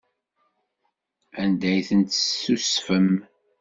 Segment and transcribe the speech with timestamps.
[1.41, 3.09] Anda ay tent-tessusfem?